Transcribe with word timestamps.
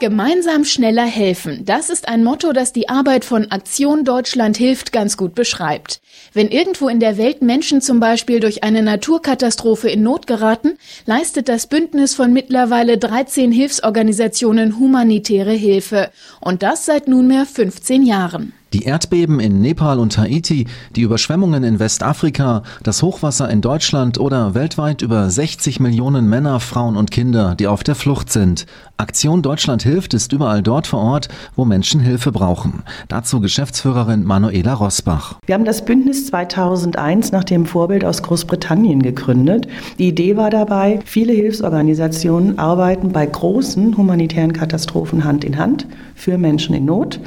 Gemeinsam 0.00 0.64
schneller 0.64 1.04
helfen. 1.04 1.64
Das 1.64 1.88
ist 1.88 2.08
ein 2.08 2.24
Motto, 2.24 2.52
das 2.52 2.72
die 2.72 2.88
Arbeit 2.88 3.24
von 3.24 3.50
Aktion 3.50 4.04
Deutschland 4.04 4.56
hilft 4.56 4.92
ganz 4.92 5.16
gut 5.16 5.34
beschreibt. 5.34 6.00
Wenn 6.32 6.48
irgendwo 6.48 6.88
in 6.88 6.98
der 6.98 7.16
Welt 7.16 7.42
Menschen 7.42 7.80
zum 7.80 8.00
Beispiel 8.00 8.40
durch 8.40 8.64
eine 8.64 8.82
Naturkatastrophe 8.82 9.88
in 9.88 10.02
Not 10.02 10.26
geraten, 10.26 10.78
leistet 11.06 11.48
das 11.48 11.68
Bündnis 11.68 12.14
von 12.14 12.32
mittlerweile 12.32 12.98
13 12.98 13.52
Hilfsorganisationen 13.52 14.78
humanitäre 14.78 15.52
Hilfe. 15.52 16.10
Und 16.40 16.62
das 16.62 16.86
seit 16.86 17.06
nunmehr 17.06 17.46
15 17.46 18.02
Jahren. 18.02 18.52
Die 18.74 18.82
Erdbeben 18.82 19.38
in 19.38 19.60
Nepal 19.60 20.00
und 20.00 20.18
Haiti, 20.18 20.66
die 20.96 21.02
Überschwemmungen 21.02 21.62
in 21.62 21.78
Westafrika, 21.78 22.64
das 22.82 23.04
Hochwasser 23.04 23.48
in 23.48 23.60
Deutschland 23.60 24.18
oder 24.18 24.56
weltweit 24.56 25.00
über 25.00 25.30
60 25.30 25.78
Millionen 25.78 26.28
Männer, 26.28 26.58
Frauen 26.58 26.96
und 26.96 27.12
Kinder, 27.12 27.54
die 27.54 27.68
auf 27.68 27.84
der 27.84 27.94
Flucht 27.94 28.32
sind. 28.32 28.66
Aktion 28.96 29.42
Deutschland 29.42 29.84
hilft 29.84 30.12
ist 30.14 30.32
überall 30.32 30.62
dort 30.62 30.88
vor 30.88 31.00
Ort, 31.00 31.28
wo 31.54 31.64
Menschen 31.64 32.00
Hilfe 32.00 32.32
brauchen. 32.32 32.82
Dazu 33.06 33.40
Geschäftsführerin 33.40 34.24
Manuela 34.24 34.74
Rosbach. 34.74 35.36
Wir 35.46 35.54
haben 35.54 35.64
das 35.64 35.84
Bündnis 35.84 36.26
2001 36.26 37.30
nach 37.30 37.44
dem 37.44 37.66
Vorbild 37.66 38.04
aus 38.04 38.24
Großbritannien 38.24 39.02
gegründet. 39.02 39.68
Die 39.98 40.08
Idee 40.08 40.36
war 40.36 40.50
dabei, 40.50 40.98
viele 41.04 41.32
Hilfsorganisationen 41.32 42.58
arbeiten 42.58 43.10
bei 43.10 43.26
großen 43.26 43.96
humanitären 43.96 44.52
Katastrophen 44.52 45.22
Hand 45.24 45.44
in 45.44 45.58
Hand 45.58 45.86
für 46.16 46.38
Menschen 46.38 46.74
in 46.74 46.84
Not, 46.84 47.20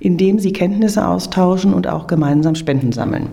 indem 0.00 0.38
sie 0.38 0.52
Kenntnisse 0.52 0.89
Ergebnisse 0.90 1.06
austauschen 1.06 1.72
und 1.72 1.86
auch 1.86 2.06
gemeinsam 2.06 2.54
Spenden 2.54 2.92
sammeln. 2.92 3.28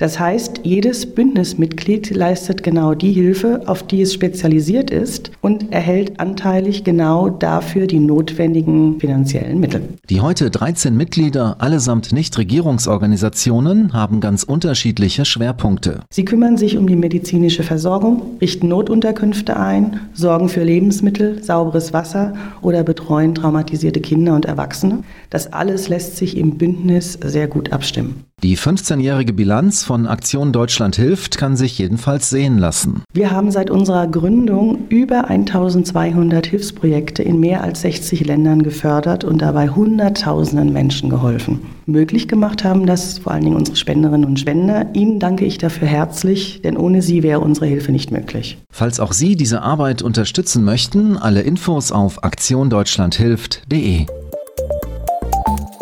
Das 0.00 0.18
heißt, 0.18 0.62
jedes 0.62 1.14
Bündnismitglied 1.14 2.16
leistet 2.16 2.62
genau 2.62 2.94
die 2.94 3.12
Hilfe, 3.12 3.60
auf 3.66 3.82
die 3.82 4.00
es 4.00 4.14
spezialisiert 4.14 4.90
ist 4.90 5.30
und 5.42 5.72
erhält 5.72 6.18
anteilig 6.18 6.84
genau 6.84 7.28
dafür 7.28 7.86
die 7.86 7.98
notwendigen 7.98 8.98
finanziellen 8.98 9.60
Mittel. 9.60 9.82
Die 10.08 10.22
heute 10.22 10.50
13 10.50 10.96
Mitglieder, 10.96 11.56
allesamt 11.58 12.12
Nichtregierungsorganisationen, 12.12 13.92
haben 13.92 14.20
ganz 14.20 14.42
unterschiedliche 14.42 15.26
Schwerpunkte. 15.26 16.00
Sie 16.10 16.24
kümmern 16.24 16.56
sich 16.56 16.78
um 16.78 16.86
die 16.86 16.96
medizinische 16.96 17.62
Versorgung, 17.62 18.22
richten 18.40 18.68
Notunterkünfte 18.68 19.58
ein, 19.58 20.00
sorgen 20.14 20.48
für 20.48 20.64
Lebensmittel, 20.64 21.42
sauberes 21.42 21.92
Wasser 21.92 22.32
oder 22.62 22.84
betreuen 22.84 23.34
traumatisierte 23.34 24.00
Kinder 24.00 24.34
und 24.34 24.46
Erwachsene. 24.46 25.02
Das 25.28 25.52
alles 25.52 25.90
lässt 25.90 26.16
sich 26.16 26.38
im 26.38 26.56
Bündnis 26.56 27.18
sehr 27.22 27.48
gut 27.48 27.70
abstimmen. 27.70 28.24
Die 28.42 28.56
15-jährige 28.56 29.34
Bilanz 29.34 29.84
von 29.84 30.06
Aktion 30.06 30.50
Deutschland 30.50 30.96
hilft 30.96 31.36
kann 31.36 31.58
sich 31.58 31.76
jedenfalls 31.76 32.30
sehen 32.30 32.56
lassen. 32.56 33.02
Wir 33.12 33.32
haben 33.32 33.50
seit 33.50 33.68
unserer 33.68 34.06
Gründung 34.06 34.88
über 34.88 35.28
1200 35.28 36.46
Hilfsprojekte 36.46 37.22
in 37.22 37.38
mehr 37.38 37.62
als 37.62 37.82
60 37.82 38.24
Ländern 38.24 38.62
gefördert 38.62 39.24
und 39.24 39.42
dabei 39.42 39.68
Hunderttausenden 39.68 40.72
Menschen 40.72 41.10
geholfen. 41.10 41.60
Möglich 41.84 42.28
gemacht 42.28 42.64
haben 42.64 42.86
das 42.86 43.18
vor 43.18 43.32
allen 43.32 43.44
Dingen 43.44 43.56
unsere 43.56 43.76
Spenderinnen 43.76 44.24
und 44.24 44.40
Spender. 44.40 44.86
Ihnen 44.94 45.18
danke 45.18 45.44
ich 45.44 45.58
dafür 45.58 45.88
herzlich, 45.88 46.62
denn 46.62 46.78
ohne 46.78 47.02
Sie 47.02 47.22
wäre 47.22 47.40
unsere 47.40 47.66
Hilfe 47.66 47.92
nicht 47.92 48.10
möglich. 48.10 48.56
Falls 48.72 49.00
auch 49.00 49.12
Sie 49.12 49.36
diese 49.36 49.60
Arbeit 49.60 50.00
unterstützen 50.00 50.64
möchten, 50.64 51.18
alle 51.18 51.42
Infos 51.42 51.92
auf 51.92 52.24
aktiondeutschlandhilft.de 52.24 54.06